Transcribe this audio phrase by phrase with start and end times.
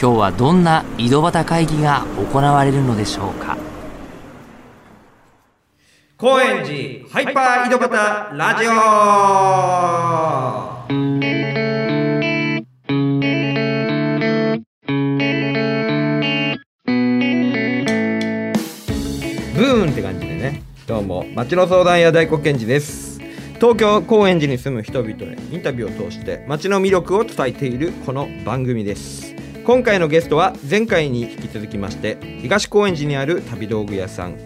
[0.00, 3.56] 今日はどんな井戸端会議が行われるのでしょうか？
[6.18, 7.90] 高円寺ハイパー井戸端
[8.36, 8.70] ラジオ。
[19.54, 20.62] ブーンって感じでね。
[20.86, 23.20] どうも町の相談屋大黒賢治です。
[23.54, 29.32] 東京高円寺に住む人々へインタビューを通して町の魅力を伝えているこの番組です。
[29.64, 34.36] 今回のゲストは前回に引き続きまして東高円寺にある旅道具屋さん。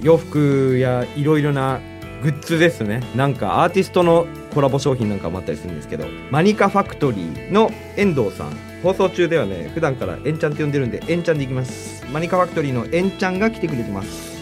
[0.00, 1.80] 洋服やいろいろな
[2.22, 3.02] グッズですね。
[3.16, 8.52] なんかアーティストのコラボ商品なんかもあったりするんですけどマニカファクトリーの遠藤さん。
[8.84, 12.06] 放送中ではね普段からエンちゃんって呼んでるんでエンちゃんでいきます。
[12.12, 14.38] マニカファクトリーのエンちゃんが来てくれてます。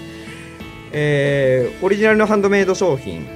[0.93, 3.27] えーオリジナルのハンドメイド商品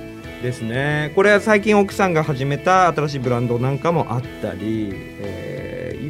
[0.42, 1.12] ですね。
[1.14, 4.90] これは最近奥さんが始めた新しいブランドなんかもあったり、
[5.22, 5.49] えー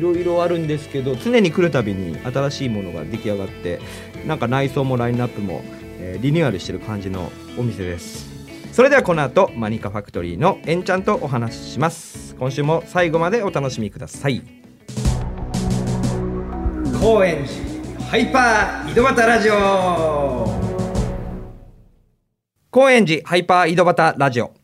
[0.00, 3.80] いろいろあるんですけど常に来るたびに新しいものが出来上がって
[4.26, 5.62] なんか内装もラインナップも、
[5.98, 8.28] えーリニューアルしてる感じのお店です。
[8.72, 12.34] それではこの後マニカファクトリーのエンちゃんとお話しします。
[12.36, 14.42] 今週も最後までお楽しみください。
[17.00, 20.48] 高円寺ハイパー井戸端ラジオ。
[22.70, 24.54] 高円寺ハイパー井戸端ラジオ。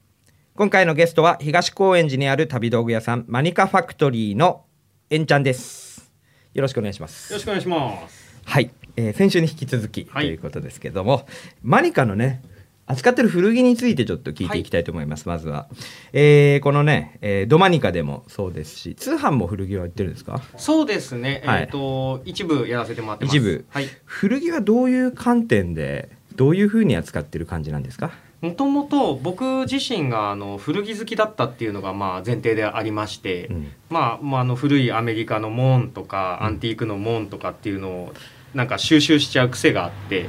[0.55, 4.66] 今回のゲストは東高円寺にある旅道具屋さんマニカファクトリーの
[5.09, 6.11] エンちゃんです。
[6.53, 7.33] よろしくお願いします。
[7.33, 8.37] よろしくお願いします。
[8.45, 10.27] はい、えー先週に引き続きとはい。
[10.29, 11.27] いうことですけども、
[11.62, 12.43] マニカのね
[12.87, 14.65] 扱ってる古着についてちょっと聞いてい。
[14.65, 15.69] きたいと思います、まずは、
[16.12, 20.43] えーこのね、えードマニカでもそうですし通販も古着は売ってるんですか？
[20.56, 21.41] そうですね。
[21.47, 21.62] はい。
[21.62, 23.37] えっ、と一部やらせてもらってます。
[23.37, 23.65] 一部。
[23.69, 23.89] はい。
[24.05, 28.11] 古着はどういう観点でどういうふうに扱ってる感じなんですか？
[28.41, 38.14] もともと僕自身があの古着好きだったっていうのがまあ前提でありまして、うんまあまああの古いアメリカのモンとか、アンティークのモンとかっていうのを
[38.54, 40.26] なんか収集しちゃう癖があって、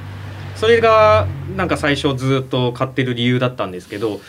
[0.56, 4.22] それがなんか最初ずっと買ってる理由だったんですけど、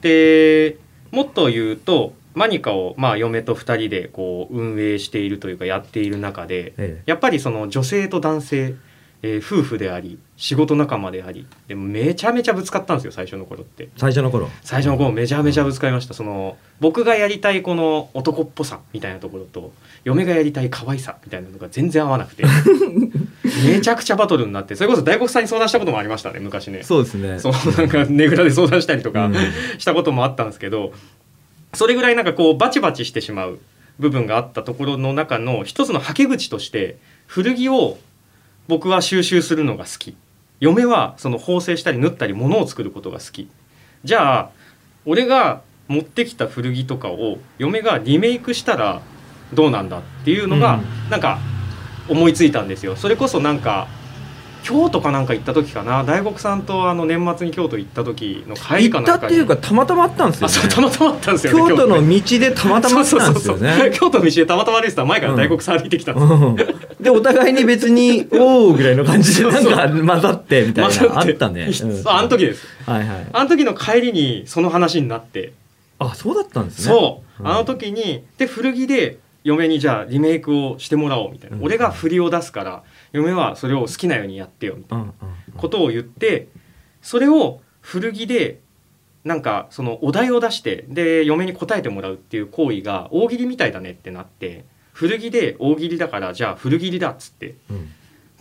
[0.00, 0.78] で
[1.10, 2.14] もっと言うと。
[2.34, 8.74] マニカをまあ嫁と2人でこう運営しているというかやっている中で、えやっぱりその女性と男性、
[9.22, 13.88] えー夫婦であり仕事仲間でありでもめちゃめちゃぶつかったんですよ最初の頃って。
[13.96, 14.48] 最初の頃？
[14.62, 16.14] 最初の頃めちゃめちゃぶつかりました。
[16.14, 19.72] その僕がやりたいこの男っぽさみたいなところと
[20.04, 22.44] 嫁がやりたい可愛さみたいなのが全然合わなくて。
[23.64, 26.82] めちゃくちゃバトルになってそれこそ大黒さんに相談したこともありましたね昔ね。
[26.82, 27.38] そうですね。
[27.38, 29.34] そうなんかねぐらで相談したりとか、うん。
[29.78, 30.92] したこともあったんですけど
[31.74, 33.58] それぐらいなんかこうバチバチしてしまう
[33.98, 36.96] 部分があったところの中の一つのはけ口として
[37.26, 37.98] 古着を
[38.68, 40.16] 僕は収集するのが好き。
[40.60, 43.48] 嫁はその縫製したり縫ったり物を作ることが好き。
[44.04, 44.50] じゃあ
[45.04, 49.02] 俺が持ってきた古着とかを嫁がリメイクしたら
[49.52, 51.38] どうなんだっていうのがうなんか
[52.08, 52.96] 思いついたんですよ。
[52.96, 53.88] それこそなんか
[54.62, 56.04] 京都かなんか行った時かな。
[56.04, 59.18] 大黒さんとあの年末に京都行った時の帰り行かなんかに。
[59.18, 63.90] ったっていうかたまたまあったんですよ、ね、あそうたまたまあったんですよね京都のね道でたまたまあったんですよね。
[63.92, 71.72] 京都の道でたまたま歩いてたら前から大黒さん歩いてきたんですよ、うんでお互いに別に「おお」ぐらいの感じでなんか混ざってみたいなあったね、うん。
[71.74, 72.64] そうあの時です。
[72.86, 73.26] はいはい。
[73.32, 75.52] あの時の帰りにその話になって。
[75.98, 76.94] あそうだったんですね。
[76.94, 77.48] そう、うん。
[77.50, 81.64] あの時にで古着で嫁にじゃあリメイクをしてもらおうみたいな、うん。
[81.64, 85.12] 俺が振りを出すから嫁はそれを好きなようにやってよみたいな
[85.56, 86.48] ことを言って
[87.00, 88.60] それを古着で
[89.24, 97.88] なんかそのお題を出してで嫁に答えてもらうっていう行為が大喜利みたいだねってなって古着で大喜利だからじゃあ古着りだっつってうん。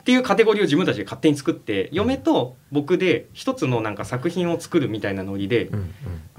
[0.01, 5.91] っていうカテゴリーを自分たちで勝手に作って嫁と僕で一つのなんか作品を作るみたいなノリでうんうん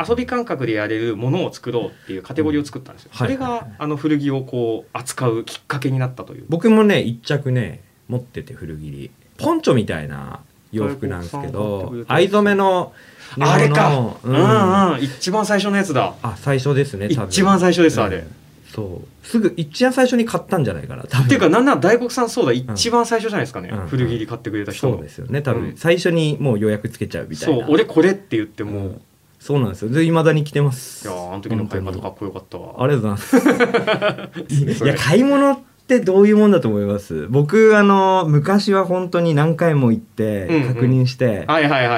[0.09, 3.11] 遊び感覚でやれるものを作ろうっていうカテゴリーを作ったんですよ。
[3.13, 6.47] うんそれがあの古着をこう扱うきっかけになったという。
[6.49, 8.91] 僕もね一着ね持ってて古着。
[8.91, 10.41] りポンチョみたいな
[10.71, 12.93] 洋服なんですけど藍染めの
[13.41, 14.37] あれか、ううん。
[14.37, 16.15] んうん、一番最初のやつだ。
[16.23, 17.29] あ最初ですね多分。
[17.29, 18.19] 一番最初ですあれ。
[18.19, 19.27] うんそう。
[19.27, 22.53] すぐ一番最初に買ったんじゃないかなっていうかなんなら大黒さんそうだ。
[22.53, 23.87] 一番最初じゃないですかね、うん。
[23.87, 24.95] 古着に買ってくれた人の。
[24.95, 25.43] そうですよね。
[25.43, 25.77] 多分、うん。
[25.77, 27.65] 最初にもう予約つけちゃうみたいな。
[27.65, 29.01] そう俺これって言っても、うん。
[29.39, 29.91] そうなんですよ。
[29.91, 31.07] で未だに着てます。
[31.07, 32.83] いやーあの時の買い方かっこよかったわ。
[32.83, 34.83] ありがとうございます。
[34.85, 35.63] いや買い物
[35.97, 37.27] ってどういうもんだと思います？
[37.29, 41.47] 僕あの昔は本当に何回も行って確認して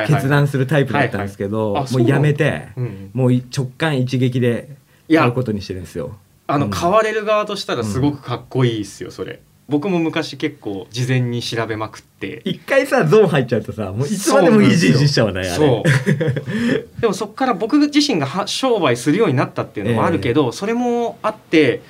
[0.06, 4.76] 決断するタイプだったんですけど、もうやめて、うんもう直感一撃で
[5.08, 6.16] 買うことにしてるんですよ。
[6.46, 6.70] あのうん。
[6.70, 9.40] 買われる側としたらすごくかっこいいっすよそれ。
[9.66, 12.42] 僕も昔結構事前に調べまくって。
[12.44, 15.48] 一回さゾーン入っちゃうとさもういつまでもいじいじしちゃうねあれ。
[15.48, 17.00] そう。
[17.00, 21.80] でもそこから僕自身がは商売するようになったっていうのもあるけど、それもあって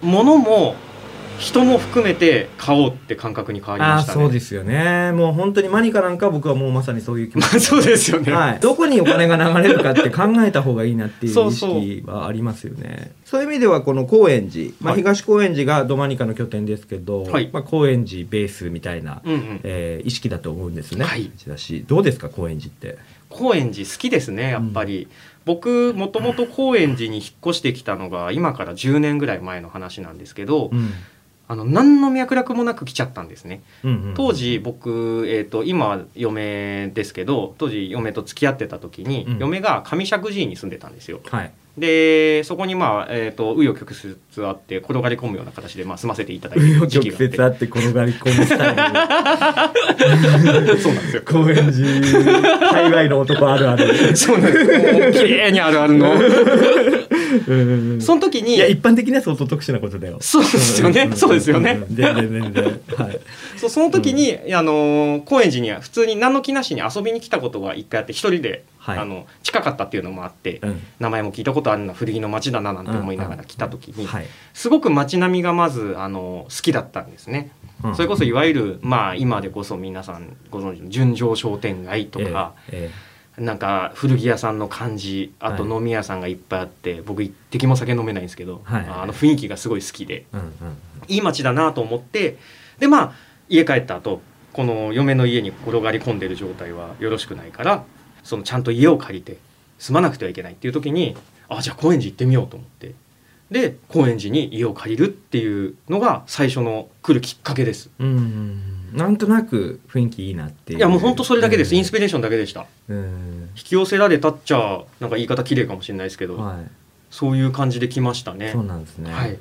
[0.00, 0.76] 物も
[1.38, 4.22] 人も含めて買おうって感覚に変わりましたね。
[4.22, 5.12] そうですよね。
[5.12, 7.44] もう本当にマニカなんかは僕はもうまさにそういう気持ち。
[7.44, 13.12] ま あそうですよね、はい、どこにお金が流れるかって考えた方がいいなっていう意識はありますよね。
[13.24, 17.50] そういう意味ではこの高円寺、まあ、はい東高円寺がドマニカの拠点ですけど、はい。
[17.52, 19.60] まあ、高円寺ベースみたいな、うんうん。
[19.64, 21.04] えー意識だと思うんですね。
[21.04, 21.30] はい。
[21.46, 22.98] だしどうですか高円寺って？
[23.30, 25.08] 高円寺好きですねやっぱり、
[25.44, 30.92] 僕もともと高円寺に引っ越してきたのが今から10年ぐらい前の話なんですけど、うん
[31.46, 33.62] あの何の脈絡もなく来ちゃったんですね。
[33.82, 39.38] うんうん当時僕、えー、と今は嫁ですけど当時嫁と付き合ってた時に、うん。
[39.38, 41.20] 嫁が上石神井に住んでたんですよ。
[41.30, 43.94] はいでそこにまあえっ、と紆余曲
[44.36, 48.76] 折あって転がり込むような形でまあ済ませていただいて時期曲折あって転がり込むスタイ
[50.66, 50.78] ル。
[50.78, 51.22] そうなんですよ。
[51.24, 54.16] 高円寺界隈の男あるある。
[54.16, 54.64] そうなんです。
[54.64, 56.12] もう綺麗にあるあるの。
[57.48, 58.00] うん。
[58.00, 60.18] その時にいや一般的には相当特殊なことだよ。
[60.20, 61.12] そうですよね、んん。
[61.12, 61.86] んそうですよね、ん。
[61.90, 62.64] 全然全然。
[62.96, 63.20] はい。
[63.56, 68.98] そうその時に、あのー高円寺には普通に何の気なしに遊びに来たことが一回あって一人で、はい。
[68.98, 70.82] あの近かったっていうのもあって、うん。
[71.00, 74.26] 名前も聞いたことあるな古着の街だななんて思いながら来た時に、はい。
[74.52, 77.50] すごく街並みがまずあの好きだったんですね。
[77.82, 77.96] うん。
[77.96, 82.90] それこそいわゆるまあ今でこそ皆さんご存知の純情商店街とか、え
[83.38, 88.86] なんか古着屋さんの感じあとはい飲み屋さんがいっぱいあって、僕一滴も酒飲めないんですけど、はい。
[88.86, 90.50] あの雰囲気がすごい好きでえうんうん。
[91.08, 92.36] いい街だなと思って
[92.78, 93.12] でまあ
[93.48, 94.20] 家帰った後
[94.52, 97.84] この嫁の家に転がり込んでる状態はよろしくないから
[98.24, 99.36] そのちゃんと家を借りて
[99.78, 101.16] 住まなくてはいけないっていう時に
[101.48, 102.94] あじゃあ高円寺行ってみようと思って。
[103.50, 107.90] で高円寺に家を借りるっていうのが最初の来るきっかけです。
[108.00, 108.90] うん。
[108.94, 110.78] なんとなく雰囲気いいなっていう。
[110.78, 112.66] いやもう本当それだけです、うんインスピレーションだけでした。
[112.88, 113.50] うん。
[113.54, 116.56] 引き寄せられたっちゃなんか言い方綺麗かもしれないですけど、はい。
[117.10, 118.50] そういう感じで来ましたね。
[118.50, 119.38] そうなんですね、はい、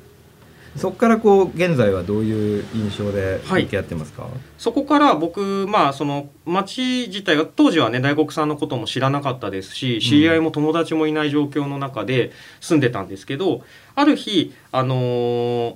[0.78, 4.28] そこからこう現在はどういう印象で向き合ってますか、
[4.58, 13.64] そこから僕まあその町自体が当時はね大黒さんのことも知らなかったですし知り合いも友達もいない状況の中で住んでたんですけど
[13.96, 15.76] ある日あのー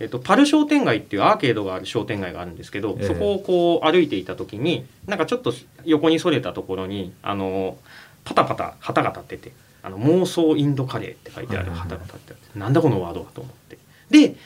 [0.00, 3.06] えっと、パル商店街っていうアーケードがある商店街があるんですけど、ええ。
[3.08, 5.52] そこをこう歩いていた時になんかちょっと
[5.84, 7.74] 横にそれたところにあのー
[8.28, 9.52] パタパタ旗が立ってて
[9.82, 13.78] 「あの妄想インドカレー」って書いてある旗が立ってあってなんだこのワードはと思って
[14.10, 14.36] で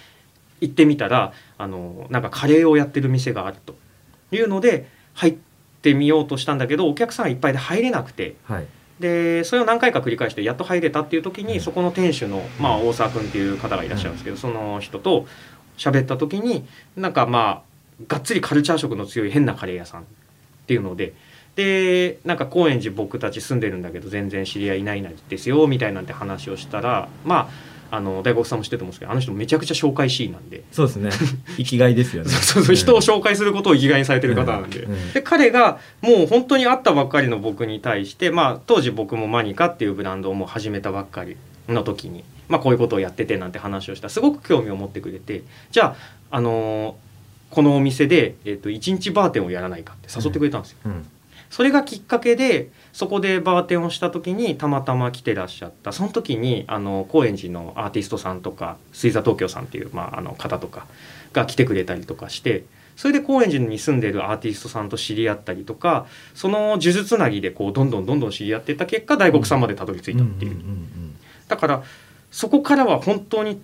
[0.61, 3.75] 行ってみたらあのなんかカレーをやってる店があると
[4.31, 5.37] いうので入っ
[5.83, 8.37] てみようとしたんだけどお客さんがいっぱいで入れなくて。
[8.45, 8.67] はい。
[9.01, 15.27] でそれを何回か繰り返してやっと入れたっていう時うんにそこの店主の、まあ、大沢君っていう方がいらっしゃるんですけど、その人と
[15.77, 16.65] 喋った時に
[16.97, 20.05] なんかまあがっつりカルチャー色の強い変なカレー屋さんっ
[20.69, 21.15] ていうので。
[21.57, 30.63] でなんか高円寺僕たち住んでるんだけど全然知り合いいないんですよみたいなんて話をしたらまああの大黒さんも知ってると思うんですけどあの人めちゃくちゃ紹介しいなんで。
[30.73, 31.11] そうですね。
[31.59, 32.31] 生きがいですよね。
[32.33, 34.93] そうそう人を紹介することを生きがいにされてる方なんで,、うん。
[34.93, 35.13] うん。
[35.13, 41.37] で彼がもう本当に会ったばっかりの僕に対して、まあ、当時僕もマニカっていうブランドをもう始めたばっかり
[41.69, 44.07] の時に、まあ、こういうことをやっててなんて話をした。
[44.07, 45.95] らすごく興味を持ってくれてじゃ
[46.31, 47.13] あ、あのー
[47.53, 50.79] このお店で、えっと1日バーテンをやらないかって誘ってくれたんですよ。
[50.87, 51.07] うん。
[51.51, 60.87] それがきっかけでそこでバーテンをした時にたまたま来てらっしゃったその時にあの高円寺のアーティストさんとか水座東京さんっていう、まあ、あの方とか
[61.33, 62.65] が来てくれたりとかして
[62.97, 70.57] それで高円寺に住んでるアーティストさんと知り合ったりとかその呪術つなぎでこうどんどんどんどん知り合っていった結果大黒さんまでたどり着いたっていう。
[71.49, 71.83] だから
[72.31, 73.61] そこからは本当に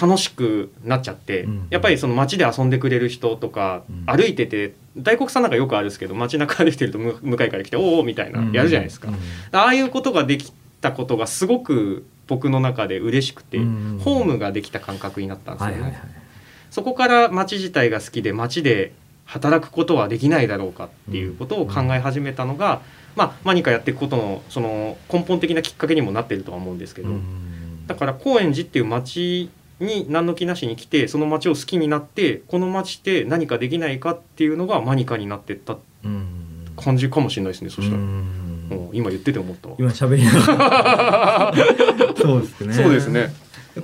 [0.00, 1.66] 楽しくなっちゃって、うん。
[1.70, 4.04] やっぱりその街で遊んでくれる人とか、うん。
[4.06, 8.52] 歩いてて大黒さんなんかよくあるんですけど街中歩いてるとむ向かいから来て「おお」みたいなうん。
[8.52, 9.14] やるじゃないですか、うん。
[9.58, 14.00] ああいうことができたことがすごく僕の中で嬉しくて、うん。
[14.02, 16.02] ホームができた感覚になったんですよね、はいはいはい。
[16.70, 18.92] そこから街自体が好きで街で
[19.24, 22.80] 働くことはできないだろうかっていうことを考え始めたのが、
[23.14, 27.86] まあ何かやっていくことのその根本的なきっかけにもなってるとは思うんですけど、うん。
[27.86, 29.50] だから高円寺っていう町
[29.80, 36.48] に何の気なしに来てその町を好きになってこの町で何かできないかっていうのがマニカになってったうん。
[36.76, 38.66] 感じかもしれないですねそしたら、うん。
[38.70, 39.76] もう今言ってて思ったわ。
[39.78, 42.14] 今喋りながら。
[42.16, 42.74] そうですね。
[42.74, 43.34] そうですね。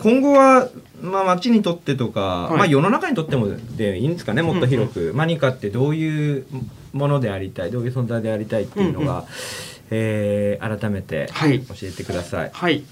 [0.01, 0.69] 今後は
[1.03, 2.57] まあ、町にとってとか、い。
[2.57, 6.47] まあ、世の中にとってもでいいんですかねもっと広く、マニカってどういう
[6.93, 9.25] ものでありたいどういう存在でありたいっていうのが、うん。
[9.91, 11.61] えー改めてはい。
[11.61, 12.51] 教えてください。
[12.53, 12.83] はい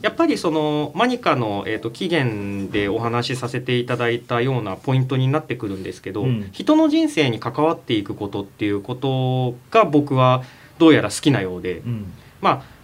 [0.00, 6.48] やっぱりそのマニカの、えー、と起源でお話しさせていただいたようなポイントになってくるんですけど、うん。
[6.52, 10.44] 人の人生に関わっていくことっていうことが僕は
[10.78, 12.12] どうやら好きなようで、うん。
[12.40, 12.78] まあ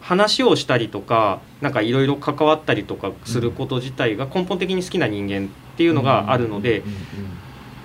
[0.00, 6.82] 話をしたりとかなんかいろいろ関わったりとかすること自体が根本的に好きな人間っていうのがあるので、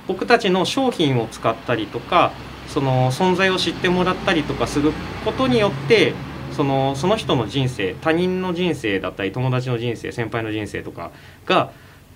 [0.08, 2.32] 僕たちの商品を使ったりとか
[2.68, 4.92] その存在を知ってもらったりとかする
[5.26, 6.14] ことによって
[6.62, 11.10] そのその人の人生他人の人生だったり友達の人生先輩の人生とか
[11.48, 11.72] が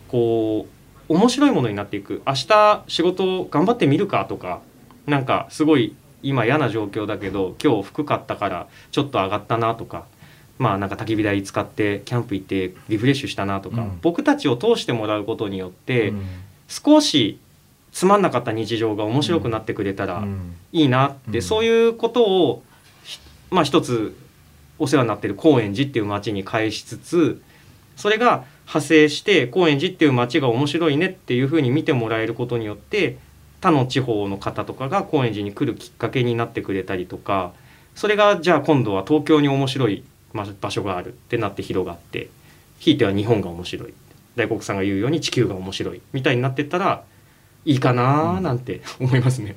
[0.07, 0.67] こ
[1.09, 2.21] う面白いものになっていく。
[2.27, 4.61] 明日仕事頑張ってみるかとか
[5.07, 10.05] なんかすごい今嫌な状況だけど今日低かったからちょっと上がったなとか
[10.59, 13.99] まあなんか焚き火台使ってキャンプ行ってリフレッシュしたなとか、うん。
[14.03, 16.25] 僕たちを通してもらうことによって、うん。
[16.67, 17.39] 少し
[17.91, 20.55] つまんなかった日常が面白くなってくれたらうん。
[20.71, 21.41] いいなって、うん。
[21.41, 22.63] そういうことを
[23.03, 24.15] ひまあ一つ
[24.79, 27.41] お世話になってる高円寺っていう町に返しつつ
[27.95, 33.17] それが派生して高円寺っていう町が面白いねっていうふうに見てもらえることによって
[33.61, 37.53] 他の地方の方とかが高円寺に来るきっかけになってくれたりとか
[37.95, 40.03] それがじゃあ今度は東京に面白い
[40.33, 42.29] ま場所があるってなって広がって
[42.79, 43.93] ひいては日本が面白い
[44.35, 47.03] 大黒さんが言うように地球が面白いみたいになってったら
[47.63, 49.55] いいかなーなんて思いますね。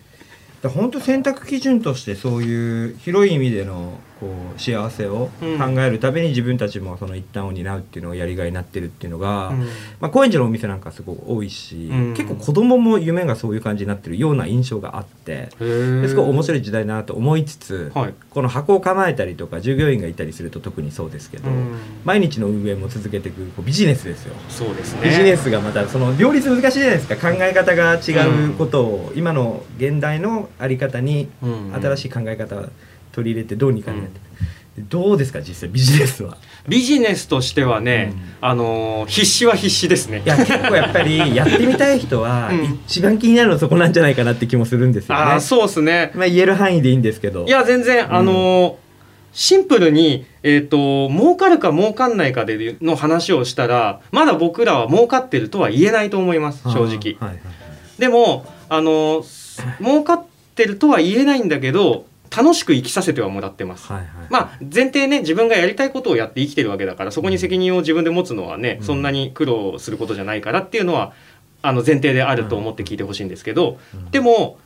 [0.62, 9.60] だ本当選択基準としてそういう広い意味でのこう幸せを考えるために自分たちもその一端を担うっていうのがやりがいになってるっていうのが、うん。
[10.00, 12.14] まあ、高円寺のお店なんかすごく多いし、うん。
[12.14, 18.14] 結構子供も夢がそういう感じになってるような印象があってすごい面白い時代だなと思いつつ、はい。
[18.30, 21.78] この箱を構えたりとか従業員がいたりすると特にそうですけど、うん。
[22.04, 24.34] 毎日の運営も続けていくこうビジネスですよ。
[24.48, 25.02] そうですね。
[25.08, 27.16] ビジネスがまたその両立難しいじゃないですか。
[27.16, 28.12] 考え方が違
[28.48, 31.72] うことを、今の現代のあり方にうん。
[31.80, 32.64] 新しい考え方を
[33.18, 34.08] 取り入れてどうにかね、
[34.88, 36.36] どうですか実際ビジネスは？
[36.68, 45.20] ビジネスとしてはね、あのー必死は必死ですねいや結構やっぱり やってみたい人はうん一番気になるのはそこなんじゃないかなって気もするんですよね。
[45.20, 47.44] ああそうですねまあ言える範囲でいいんですけど。
[47.44, 48.74] いや全然、んあのー
[49.32, 56.84] シンプルに、えー、と儲かるか儲かんないかでの話をしたらまだ僕らは儲かってるとは言えないと思います正直。
[56.84, 57.38] はいはいはい
[57.98, 60.22] でもあのー儲かっ
[60.54, 63.90] てるとは言えないんだけど楽しく生きさせてはもらってます。
[63.92, 68.86] はいはいまあ前提ね自分がやりたいことをやって生きてるわけだからそこに責任を自分で持つのはね、うん。
[68.86, 71.12] そんなに苦労することじゃないからっていうのは
[71.62, 74.10] あの前提であると思って聞いてほしいんですけど、うん。
[74.10, 74.58] でも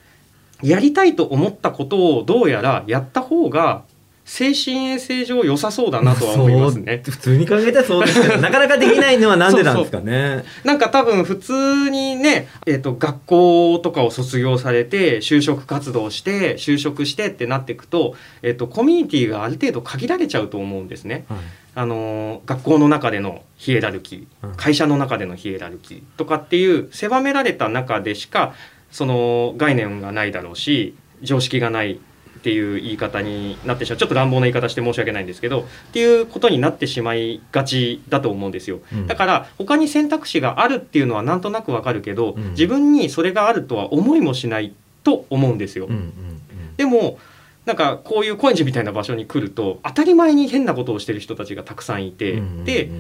[0.62, 3.83] やりたいと思ったことをどうやらやった方が
[4.25, 7.02] 精神衛生上良さそうだなとは思いますね。
[7.05, 10.45] 普通に考えたらそうですけど なかなかできないのはなんでなんですかね。
[10.64, 21.25] なんか多分普通にね、えー、と学校とかを卒業されて就職活動して就職してってなっていくと,、えー、とコミュニティがある程度限られちゃうと思うんですね。
[21.29, 21.38] はい
[21.75, 28.52] あのー学校の中でのヒエラルキーうん会社の中でのヒエラルキーとかっていう狭められた中でしか
[28.91, 31.99] その概念がないだろうし常識がない
[32.43, 38.81] っていう言い方になってしまうちょっと乱暴な言い方して申し訳ないんですけどっていうことになってしまいがちだと思うんですよ。
[38.93, 44.73] うんだから他に選択肢があるっていうのはなんとなくわかるけど、うん自分にそれがあるとは思いもしない
[45.05, 45.87] と思うんですよ。
[45.87, 46.43] うんうんうん
[46.77, 47.19] でも
[47.64, 52.90] なんかこういう高円寺みたいな場所に来ると当たり前に変なことをしてる人たちがたくさんいて、で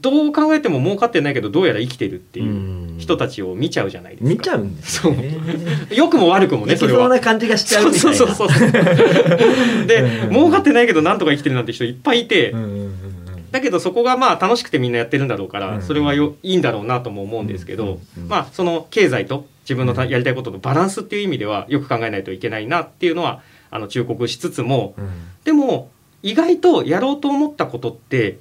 [0.00, 4.28] どう考えても儲かってないけどどうやら生きてるっていう人たちを見ちゃうじゃないですか。
[4.30, 5.36] 見ちゃうんですよね。
[5.90, 7.08] 良くも悪くもねそう それは。
[7.10, 8.16] な感じがしちゃうみたいな。
[8.16, 9.86] そうそうそうそう。
[9.86, 12.54] でうん儲かってないけどなんとか生きてるなんて人いっぱいいて、
[13.50, 25.08] だけどそこがまあ楽しくてみんなやってるんだろうから、うんそれはよいいんだろうなとも思うんですけど、まあその経済と自分のやりたいことのバランスっていう意味ではよく考えないといけないなっていうのはあの忠告しつつもうん。
[25.44, 25.90] でも
[26.22, 28.38] 意外とやろうと思ったことって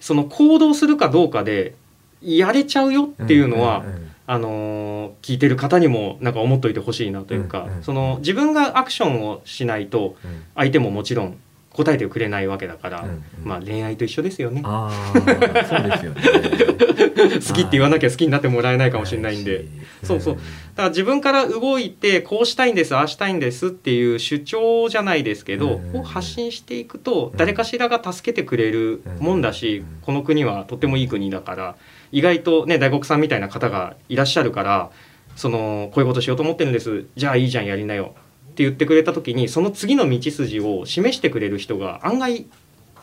[0.00, 1.74] その行動するかどうかで
[2.20, 7.82] やれちゃうよっていうのは、んんんあのー聞いてる方にもなんか思っといてほしいなというか、うんうん。
[7.82, 10.42] その自分がアクションをしないとうん。
[10.54, 11.38] 相手ももちろん
[11.74, 13.24] 答えてくれないわけだから、うんうん。
[13.42, 14.62] まあ恋愛と一緒ですよね。
[14.62, 16.22] そうですよね。
[17.46, 19.66] 好きって言わなきゃ好きになってもらえないかもしれないんで。
[20.04, 20.34] そうそう。
[20.34, 20.44] だか
[20.84, 26.00] ら自分から動いてこうしたいんですああしたいんですっていう主張じゃないですけど、うん。
[26.00, 29.86] を発信していくとうん誰かしらが助けてくれるもんだし、うん。
[30.02, 31.76] この国はとってもいい国だから
[32.12, 34.90] 意外とね大黒さんみたいな方がいらっしゃるから
[35.34, 37.06] そのこういうことしようと思ってるんです。
[37.16, 38.14] じゃあいいじゃんやりなよ
[38.54, 42.46] って言ってくれた時にその次の道筋を示してくれる人が案外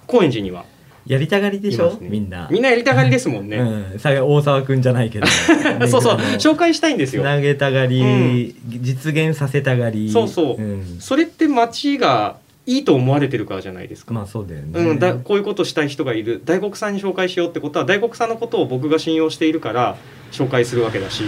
[0.07, 0.63] 高円寺には
[1.05, 2.47] やりたがりでしょ、みんな。
[2.51, 5.27] みんなやりたがりですもんね、うん、さ大沢くんじゃないけど。
[5.89, 6.15] そうそう。
[6.37, 7.23] 紹介したいんですよ。
[7.23, 10.09] つなげたがり、実現させたがり。
[10.11, 10.61] そうそう。
[10.61, 10.97] ん。
[10.99, 16.41] それって町がいいと思われてるからじゃないですか、まあそうだよね、うん、だこういうことしたい人がいる。
[16.45, 19.97] 大黒さんに紹介しようってことは大黒さんのことを僕が信用しているから
[20.31, 21.23] 紹介するわけだし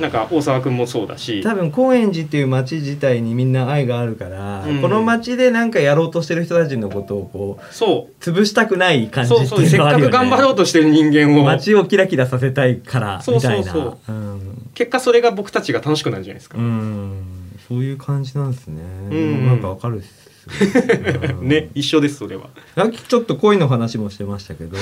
[0.00, 1.42] なんか大沢君もそうだし。
[1.42, 4.80] 多分高円寺っていう町自体にみんな愛があるから、うん。
[4.80, 8.22] この町でなんかやろうとしてる人たちのことをこうそう。
[8.22, 10.12] 潰したくない感じってそうそうせっいうのはあるよね。
[10.12, 11.44] かく頑張ろうとしてる人間を。
[11.44, 13.98] 街をキラキラさせたいからそうそうみたいなそう。
[14.08, 14.70] うん。
[14.74, 17.41] 結果それが僕たちが楽しくなるじゃないですか、うん
[17.72, 19.46] そういう感じなんですね、ん。
[19.46, 20.02] なんかわかる
[21.40, 21.70] ね。
[21.74, 22.50] 一緒ですそれは。
[22.74, 24.76] さっきちょっと恋の話もしてましたけど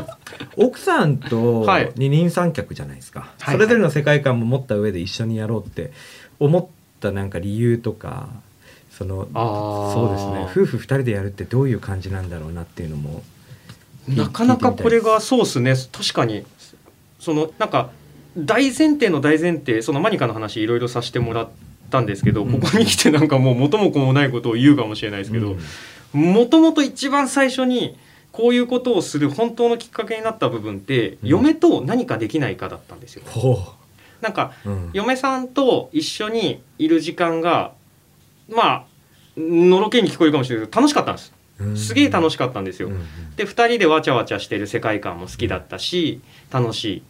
[0.58, 1.92] 奥さんとはい。
[1.96, 3.54] 二人三脚じゃないですか、はい。
[3.54, 5.92] それぞれの世界観も持った上で一緒にやろうって
[6.38, 6.66] 思っ
[7.00, 8.28] たなんか理由とか
[8.90, 10.64] そのそうですね。
[10.64, 13.22] 夫婦二人でやるってどういう感じなんだろうなっていうのも
[14.06, 15.74] なかなかこれがそうですね。
[15.92, 16.44] 確かに。
[17.18, 17.90] そのなんか
[18.36, 21.48] 大前提の大前提そのマニカの話いろいろさせてもらっ
[21.94, 22.60] たんですけど、うん。
[22.60, 25.56] ここに来てなんかもう元も子もないことを言うかもしれないですけど
[26.14, 26.32] うん。
[26.32, 27.96] もともと一番最初に
[28.32, 31.28] こういうことをする本当のきっかけになった部分って、うん。
[31.28, 33.22] 嫁と何かできないかだったんですよ。
[33.26, 33.58] ほ
[34.20, 34.52] なんか
[34.94, 37.72] 嫁さんと一緒にいる時間が
[38.48, 38.84] まあ
[39.36, 41.32] のろけに聞こえるかもしれないけど楽しかったんです。
[41.60, 41.76] うん。
[41.76, 42.88] すげえ楽しかったんですよ。
[42.88, 43.04] うん
[43.36, 46.20] で2人でわちゃわちゃしてる世界観も好きだったし
[46.50, 47.02] 楽しい。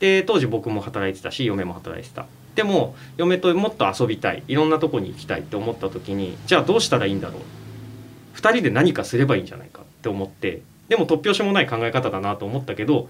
[0.00, 2.26] で当時僕も働いてたし嫁も働いてた
[2.58, 8.36] でも嫁ともっと遊びたいいろんなとこに行きたいって思った時にじゃあどうしたらいいんだろう。
[8.36, 13.08] 2人で何かすればいいんじゃないかって思ってでも突拍子もない考え方だなと思ったけど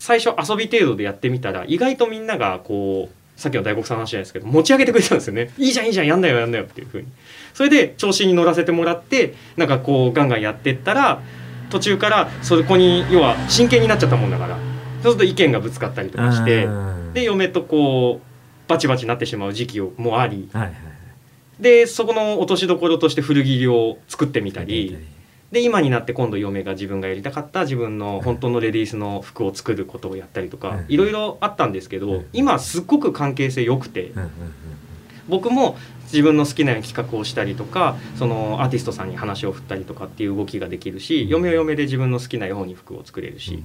[0.00, 5.52] 最初遊び程度でやってみたら意外とみんながこうさっきの大黒さんの話じゃないですけど持ち上げてくれたんですよね。
[5.58, 7.08] いいじゃんいいじゃんやんなよやんなよっていう風に。
[7.54, 11.22] それで調子に乗らせてもらってなんかこうガンガンやってったら
[11.70, 14.58] 途中からそこに要は真剣になっちゃったもんだから。
[15.02, 16.68] そうすると意見がぶつかったりとかして
[17.14, 18.27] で嫁とこう
[18.68, 20.74] バチバチになってしまう時期もありはいはい
[21.60, 24.96] でそこの落としどころとして古着を作ってみたり
[25.50, 30.96] で今になって今度嫁が自分がやりたかった自分の本当のレディースの服を作ることをやったりとかうんい。
[30.96, 34.12] ろいろあったんですけどうん今すっごく関係性良くて
[35.28, 41.28] 僕も自分の好きな企画をしたりとかそのアーティストさんに話を振ったりとかっていう動きができるしうん。
[41.28, 43.62] 嫁は嫁で自分の好きなように服を作れるし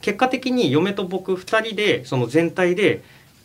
[0.00, 3.02] 結果的に嫁と僕2人でその全体で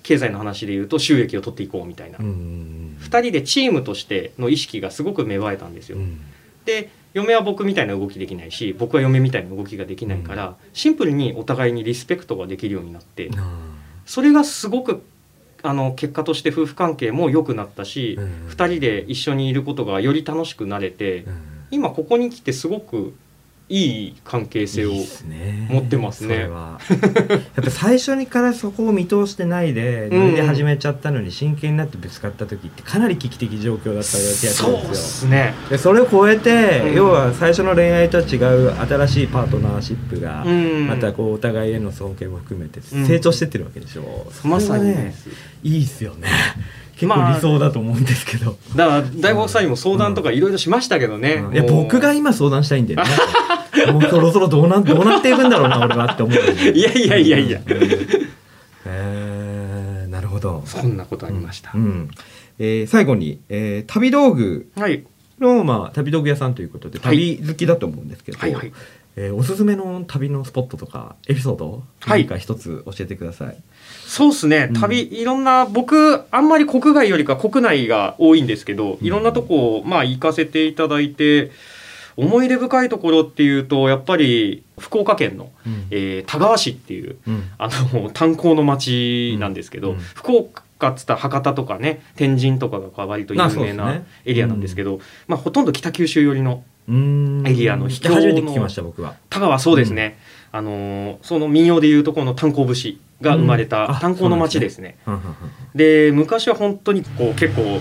[0.07, 2.17] 経済の話でいうと収益を取っていこうみたいな。
[2.19, 5.97] うんうん2人でチームとしての意識がすごく芽生えたんですよ。
[5.97, 6.01] う。
[6.01, 6.19] ん。
[6.65, 13.59] で嫁は僕みたいな動きできないし僕は嫁みたいな動きができないから、シンプルにお互いにリスペクトができるようになってあ。
[14.05, 15.03] それがすごく
[15.61, 18.47] あの結果として夫婦関係も良くなったし、ーうん。
[18.47, 21.41] 2人で一緒にいることがより楽しくなれて、うん。
[21.69, 23.13] 今ここに来てすごく
[23.69, 26.35] いい関係性を持ってますね。
[26.35, 26.79] それは。
[27.55, 35.53] やっぱ最初にからそこを見通してないでノリで始めちゃったのに真剣になってぶつかった時ってかなり危機的状況だったような気がすそうっるんですすね。
[35.65, 36.95] よでそれを超えて、うん。
[36.95, 40.87] 要は最初の恋愛とは違う新しいパートナーシップが、うん。
[40.87, 43.05] またこうお互いへの尊敬も含めてうん。
[43.05, 44.85] 成長してってるわけでしょ、まさに。
[44.85, 45.13] ね
[45.63, 46.29] いいっすよね
[46.99, 51.45] 結構まあ理想だと思うんですけど、だから大悟さんにも相談とかいろいろしましたけどね。
[51.53, 51.83] いやもう。
[51.83, 53.91] 僕が今相談したいんだよね。
[53.93, 56.37] もうそろそろどうなどうなっていくんだろうな俺はって思う
[56.73, 57.61] いやいやいやいや。
[57.65, 57.77] うん。
[58.85, 60.09] えー。
[60.09, 60.63] なるほど。
[60.65, 61.71] そんなことありました。
[61.75, 62.09] うん。
[62.59, 64.69] えー最後に、えー旅道具。
[64.75, 65.03] はい。
[65.39, 67.37] の、まあ、旅道具屋さんということではい。
[67.37, 68.73] 旅好きだと思うんですけど、はいはい。
[69.19, 72.21] えーおすすめの旅のスポットとかエピソードはい。
[72.21, 73.57] 何か一つ教えてください。
[74.05, 74.69] そうですね。
[74.71, 74.79] うん。
[74.79, 81.51] 旅いろんな僕あんまり国外よりか国内が多いんですけどいろんなとこまあ行かせていただいて
[82.15, 85.87] 思い出深いところっていうとやっぱり福岡県の、うん。
[85.89, 87.49] えー田川市っていううん。
[87.57, 89.97] あの炭鉱の町なんですけど、うん。
[89.97, 99.15] 福岡っつったら博多とかね天神とかが割と有名なエリアなんですけど、まあ、ほとんど北九州寄りのエリアの秘境の初めて聞きました僕は。
[99.29, 100.17] 田川そうですね、
[100.51, 103.69] あのーその民謡でいうとこの炭鉱節が生まれうん。
[103.69, 104.97] たあ炭鉱の町ですね。
[105.05, 105.35] うんうんうん
[105.75, 107.79] で昔は本当にこう結構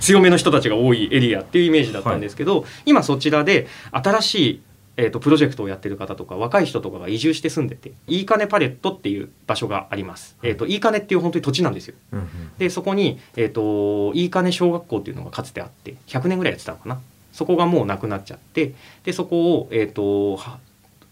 [0.00, 4.62] 強めの人たちが多いエリアっていうイメージだったんですけど、今そちらで新しい、
[4.96, 10.36] えー、とプロジェクトをやってる方とか若い人とかが移住して住んでていいかねパレットっていう場所があります。
[10.42, 11.94] えー、といいかねっていう本当に土地なんですよ。
[12.12, 12.26] うんうん
[12.58, 17.00] でそこに、えー、といいかね小学校っていうのがかつてあって100年ぐらいやってたのかな
[17.36, 20.58] そこがもうなくなっちゃってでそこを、えー、とは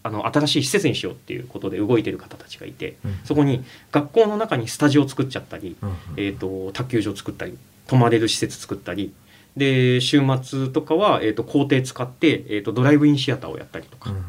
[0.01, 3.19] あの新しい施設にしようっていうことで動いてる方たちがいてうん。
[3.23, 5.95] そこに学校の中にスタジオを作っちゃったり、うんうん。
[6.17, 9.13] えー、と卓球場作ったり泊まれる施設作ったり
[9.55, 14.23] で週末とかは、えー、と校庭使って、えー、とドライブインシアターをやったりとか、うんうん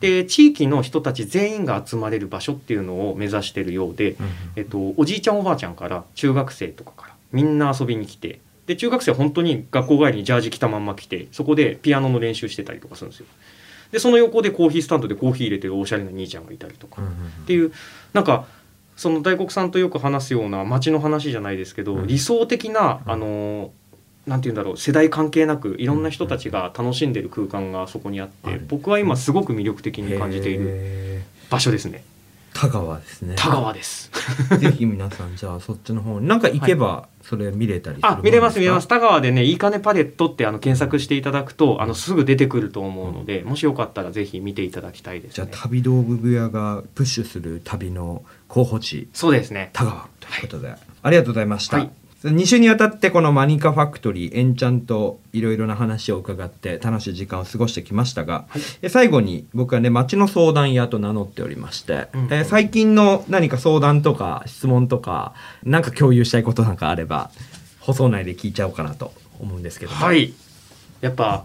[0.00, 4.16] で地域の人たち全員が集まれる場所っていうのを目指してるようで、
[4.56, 13.26] えっと、おじいちゃんおばあちゃんから中学生とかからみんな遊びに来てで中学生は本当に学校帰りにジャージ着たまんま来てそこでピアノの練習してたりとかするんですよ。
[13.90, 17.72] でその横でコーヒースタンドでコーヒー入れてるおしゃれな兄ちゃんがいたりとか、っていう
[18.14, 18.46] なんか
[18.96, 22.06] その大黒さんとよく話すような街の話じゃないですけど、うん。
[22.06, 23.12] 理想的な、うん。
[23.12, 23.72] あの
[24.26, 32.04] なんて言うんだろう世代関係なくいろんな人たちが楽しんでる空間がそこにあって、僕は今すごく魅力的に感じているる場所ですね
[32.54, 33.34] 田川ですね。
[33.36, 34.10] 田川です。
[34.58, 38.88] ぜひ皆さんじゃあそっちの方になんか行けばそれ見れたりするもあん見れます見れでます。
[38.88, 49.08] 田川でね「いいかねパレット」ってあの検索していただくとあのすぐ出てくると思うので、もしよかったらぜひ見ていただきたいですじゃあね旅道具屋がプッシュする旅の候補地。
[49.12, 49.70] そうですね。
[49.72, 51.90] 田川ということで、ありがとうございました、はい
[52.28, 58.62] 2週にわたってこのマニカファクトリーエンチャンといろいろな話を伺って楽しい時間を過ごしてきましたが、はい。
[58.82, 67.30] え最後に僕はね町の相談屋と名乗っておりまして、うんえー最近の何か相談とか質問とか何か共有したいことなんかあれば
[67.80, 69.98] 放送内で聞いちゃおうかなと思うんですけども。
[69.98, 70.32] はい。
[71.00, 71.44] やっぱ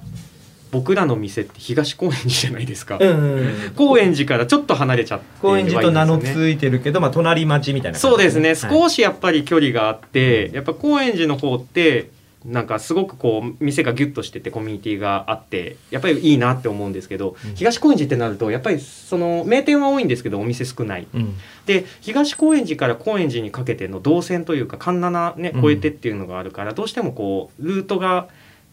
[0.78, 3.72] 僕らの店って東高円寺じゃないですか、うんうんうん。
[3.76, 8.16] 高円寺からちょっと離れちゃって高円寺と名のついてるけど、まあ、隣町みたいな感じ。
[8.16, 8.56] そうですね、はい。
[8.56, 12.12] 少しやっぱり距離があってやっぱ高円寺の方って
[12.46, 17.56] なんかすごくこう店がギュッとしててコミュニティがあってやっぱりいいなって思うんですけど、うん。
[17.56, 21.08] 東高円寺ってなるとやっぱりその名店は多いんですけどお店少ない。
[21.14, 21.36] うん。
[21.66, 25.60] で東高円寺から高円寺にかけての動線というか環七ねうん。
[25.60, 28.28] 越えてっていうのがあるから、どうしてもこうルートが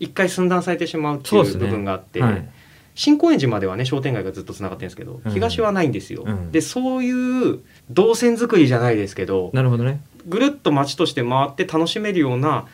[0.04, 2.48] 一回寸断されてしまうっていう部分があって、はい。
[2.94, 5.32] 新高円寺まではね商店街がずっとつながってるんですけど、うん。
[5.32, 6.24] 東はないんですよ。
[6.26, 6.52] うん。
[6.52, 10.00] でそういう動線作りじゃないですけどなるほどね。
[10.26, 12.66] ぐるっと街として回って楽しめるような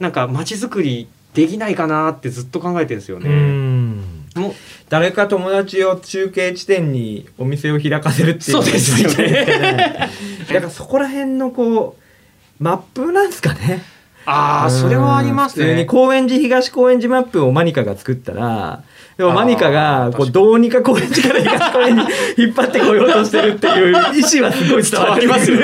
[0.00, 3.28] なんか街づくりできないかなってずっと考えてるんですようね。
[3.28, 3.96] ん。
[4.36, 4.52] もう
[4.88, 10.08] 誰か友達を中継地点にお店を開かせるっていうそうですよね。
[10.48, 13.82] だからそこら辺のこうマップなんですかね
[14.30, 15.84] ああそれはあります普通にね。
[15.86, 18.82] 高円寺東高円寺マップをマニカが作ったら
[19.16, 25.58] でもマニカがこうどうにか高円寺から東高円寺に引っ張ってこようとしてるっていう意思はすごい伝わりますよ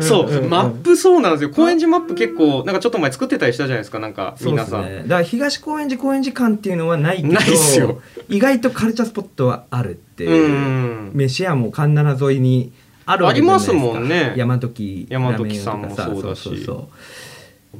[0.00, 1.50] そう、マップそうなんですよ。
[1.50, 8.00] 高円寺マップ結構なんかちょっと前作ってたりしたじゃないですかなんかそうです皆さん、ねだから東高円寺高円寺間っていうのはないけどないっすよ。
[8.28, 10.28] 意外とカルチャースポットはあるってう。
[10.28, 10.48] いう。
[10.48, 12.72] ん飯屋も環七沿いに
[13.06, 13.72] あるわけじゃないですか。
[13.72, 14.34] ありますもんね。
[14.36, 16.42] 大和木大和木さんもそうだし。
[16.42, 16.88] そうそうそ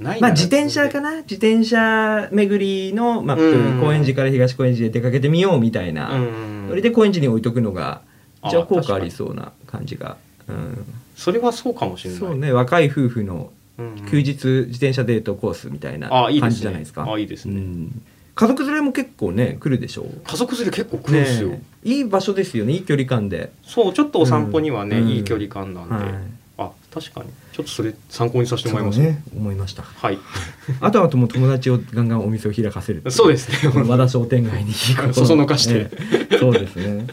[0.01, 0.03] う。
[0.03, 0.29] ないな。
[0.29, 1.17] まあ自転車かな。
[1.23, 3.81] 自転車巡りのマップ、うん。
[3.81, 8.01] 高円寺から東高円寺で出かけてみようみたいな、うんそれで高円寺に置いとくのが
[8.41, 10.17] あ一応効果ありそうな感じが、
[10.49, 12.19] うん、それはそうかもしれない。
[12.19, 16.55] そうね若い夫婦のうん休日自転車デートコースみたいな感あいいですね。
[16.55, 17.13] じじゃないですか。
[17.13, 17.55] あいいですね。
[17.57, 18.03] うん
[18.35, 20.21] 家族連れも結構ね来るでしょう？
[20.25, 25.09] 家族連れ結構来るんですよ、ねいい場所ですよねいい距離感で、そうちょっとお散歩にはね、うん。
[25.09, 26.15] いい距離感なんで、はい。
[26.59, 27.31] あ確かに。
[27.53, 29.83] ちょっとそれ参考にさせてもらいます、ね思いました。
[29.83, 30.19] はい。
[30.81, 33.73] あとはもう友達をガンガンお店を開かせるそうですね。
[33.85, 34.73] 和田商店街に
[35.13, 35.91] そそのかして。
[35.91, 36.39] ええ。
[36.39, 37.09] そうですね。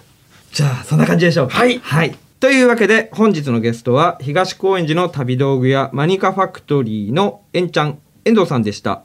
[0.53, 1.57] じゃあそんな感じでしょうか。
[1.57, 1.79] はい。
[1.79, 2.15] はい。
[2.39, 9.03] というわけで本日のゲストは東高円寺の旅道具屋マニカファクトリーのえんちゃん遠藤さんでした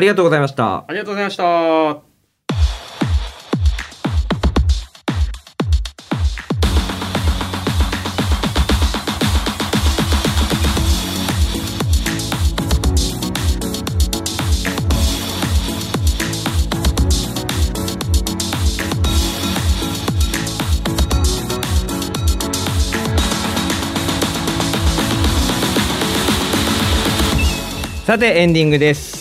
[0.00, 0.84] ありがとうございました。
[0.88, 2.00] ありがとうございました。
[28.06, 29.19] さてエンディングです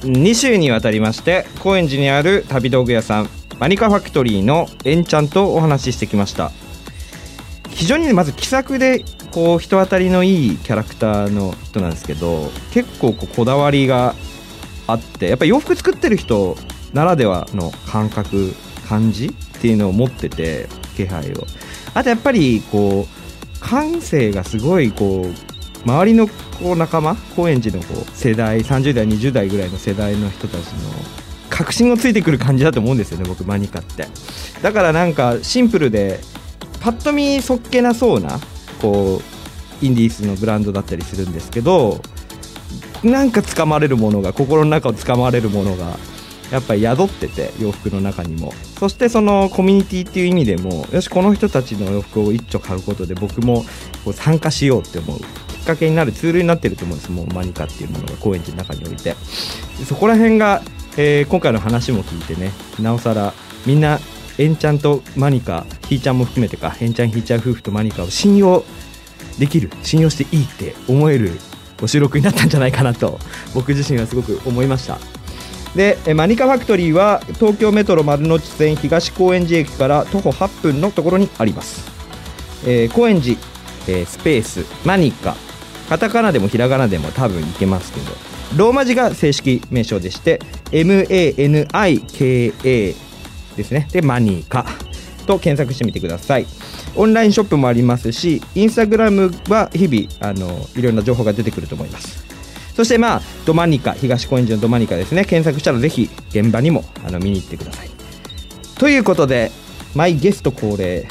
[0.00, 6.50] 2週にわたりまして高円寺にある旅道具屋さんマニカファクトリーのえんちゃんとお話ししてきました。
[7.70, 14.14] 非常にねまず気さくでこう人当たりのいいキャラクターの人なんですけど結構こうこだわりが
[14.86, 16.56] あってやっぱり洋服作ってる人
[16.92, 18.54] ならではの感覚
[18.88, 21.46] 感じっていうのを持ってて気配を。
[21.94, 25.53] あとやっぱりこう感性がすごいこう
[25.84, 30.90] 周りのこう仲間高円寺のこう世代30代20代ぐらいの世代の人たちの
[31.50, 34.08] 確信をついてくる感じだと思うんですよね僕マニカって。
[34.62, 36.20] だからなんかシンプルで
[36.80, 38.40] パッと見そっけなそうな
[38.80, 39.20] こ
[39.82, 42.00] うインディースのブランドだったりするんですけど
[43.02, 45.96] なんか掴まれるものが心の中を掴まれるものが
[46.50, 48.52] やっぱり宿ってて洋服の中にも。
[48.78, 53.64] そしてそのコミュニティっていう意味でもよしこの人たちの洋服を一丁買うことで僕も
[54.04, 55.20] こう参加しようって思う。
[55.64, 57.10] っかけになるツールになってると思うんです。
[57.10, 59.16] もうマニカっていうものが高円寺の中において。
[59.86, 60.62] そこら辺が、
[60.96, 62.52] えー今回の話も聞いてね。
[62.80, 63.32] なおさら
[63.66, 63.98] みんな
[64.38, 68.64] エンちゃんとマニカひーちゃんも含めてかエンちゃんひーちゃん夫婦とマニカを信用
[69.38, 71.32] できる信用していいって思える
[71.80, 73.18] ご収録になったんじゃないかなと
[73.54, 74.98] 僕自身はすごく思いました。
[75.74, 81.90] でマニカファクトリーは東京メトロ丸の内線東高円寺駅から徒歩8分のところにあります、
[82.64, 83.36] えー高円寺、
[83.88, 85.34] えースペースマニカ
[85.88, 88.06] カタカナでもひらがなでも多分いけますけど
[88.56, 92.54] ローマ字が正式名称でして MANIKA
[93.56, 93.88] ですね。
[93.92, 94.66] でマニーカ
[95.26, 96.46] と検索してみてください。
[96.96, 102.24] オンラインショップもありますしインスタグラムは日々あのいろんな情報が出てくると思います。
[102.74, 105.24] そしてまあドマニカ東高円寺のドマニカですね。
[105.24, 107.90] 検索したらぜひ現場にもあの見に行ってください。
[108.78, 109.50] ということで
[109.94, 111.06] マイゲスト恒例、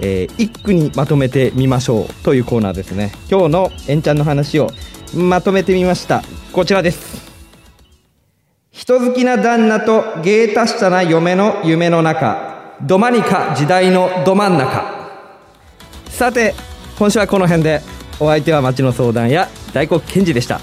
[0.00, 3.12] えー一句にまとめてみましょうというコーナーですね。
[3.30, 4.70] 今日のエンちゃんの話を
[5.14, 6.22] まとめてみました。
[6.52, 7.30] こちらです。
[8.70, 12.76] 人好きな旦那と芸達者な嫁の夢の中。
[12.82, 15.10] どまにか時代のど真ん中。
[16.08, 16.54] さて
[16.98, 18.00] 今週はこの辺で。
[18.22, 20.60] お相手は町の相談や大黒賢治でした。